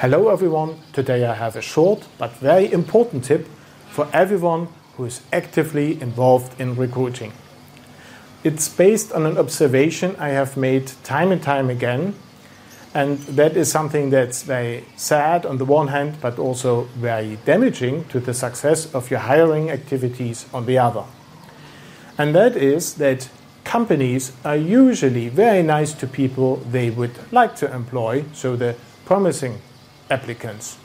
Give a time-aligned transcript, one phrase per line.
[0.00, 3.48] Hello everyone, today I have a short but very important tip
[3.90, 7.32] for everyone who is actively involved in recruiting.
[8.44, 12.14] It's based on an observation I have made time and time again,
[12.94, 18.04] and that is something that's very sad on the one hand, but also very damaging
[18.10, 21.02] to the success of your hiring activities on the other.
[22.16, 23.28] And that is that
[23.64, 29.58] companies are usually very nice to people they would like to employ, so the promising
[30.10, 30.78] applicants.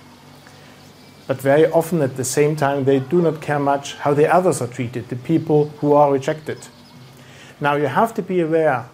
[1.28, 4.62] But very often at the same time, they do not care much how the others
[4.62, 6.68] are treated, the people who are rejected.
[7.62, 8.90] Now you have to be aware,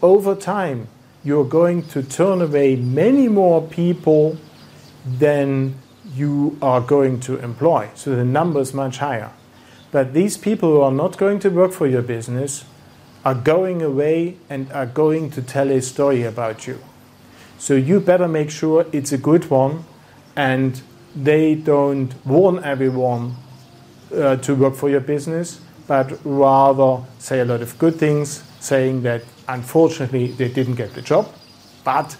[0.00, 0.88] over time,
[1.24, 4.38] you're going to turn away many more people
[5.04, 5.74] than
[6.14, 7.90] you are going to employ.
[7.94, 9.32] So the number is much higher.
[9.90, 12.64] But these people who are not going to work for your business
[13.24, 16.78] are going away and are going to tell a story about you.
[17.58, 19.84] So you better make sure it's a good one
[20.36, 20.80] and
[21.14, 23.34] they don't warn everyone
[24.14, 29.02] uh, to work for your business, but rather say a lot of good things, saying
[29.02, 31.28] that unfortunately they didn't get the job,
[31.84, 32.16] but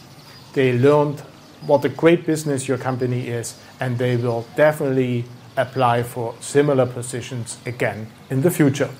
[0.54, 1.20] they learned
[1.66, 5.24] what a great business your company is, and they will definitely
[5.56, 8.90] apply for similar positions again in the future.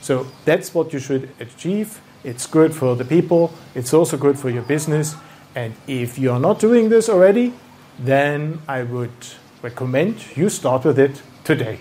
[0.00, 2.00] So that's what you should achieve.
[2.24, 5.14] It's good for the people, it's also good for your business.
[5.54, 7.52] And if you're not doing this already,
[7.98, 9.10] then I would
[9.62, 11.80] recommend you start with it today.